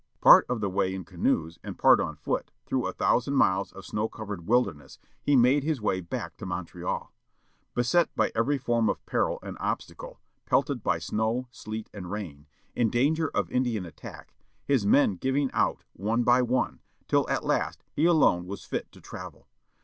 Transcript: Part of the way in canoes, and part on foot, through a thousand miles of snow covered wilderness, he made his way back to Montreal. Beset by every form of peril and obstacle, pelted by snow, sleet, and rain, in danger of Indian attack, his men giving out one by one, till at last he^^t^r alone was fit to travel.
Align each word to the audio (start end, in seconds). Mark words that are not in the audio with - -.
Part 0.19 0.47
of 0.49 0.61
the 0.61 0.69
way 0.71 0.95
in 0.95 1.05
canoes, 1.05 1.59
and 1.61 1.77
part 1.77 1.99
on 1.99 2.15
foot, 2.15 2.49
through 2.65 2.87
a 2.87 2.91
thousand 2.91 3.35
miles 3.35 3.71
of 3.71 3.85
snow 3.85 4.09
covered 4.09 4.47
wilderness, 4.47 4.97
he 5.21 5.35
made 5.35 5.63
his 5.63 5.79
way 5.79 6.01
back 6.01 6.37
to 6.37 6.45
Montreal. 6.47 7.13
Beset 7.75 8.09
by 8.15 8.31
every 8.33 8.57
form 8.57 8.89
of 8.89 9.05
peril 9.05 9.37
and 9.43 9.57
obstacle, 9.59 10.19
pelted 10.47 10.81
by 10.81 10.97
snow, 10.97 11.45
sleet, 11.51 11.87
and 11.93 12.09
rain, 12.09 12.47
in 12.73 12.89
danger 12.89 13.27
of 13.27 13.51
Indian 13.51 13.85
attack, 13.85 14.33
his 14.65 14.87
men 14.87 15.17
giving 15.17 15.51
out 15.51 15.83
one 15.93 16.23
by 16.23 16.41
one, 16.41 16.79
till 17.07 17.29
at 17.29 17.45
last 17.45 17.83
he^^t^r 17.95 18.07
alone 18.09 18.47
was 18.47 18.65
fit 18.65 18.91
to 18.93 19.01
travel. 19.01 19.49